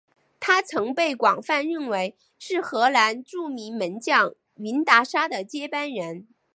[0.39, 6.27] 他曾被广泛认为是荷兰著名门将云达沙的接班人。